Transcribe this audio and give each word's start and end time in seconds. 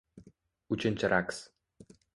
Uchinchi 0.77 1.13
raqs. 1.15 1.45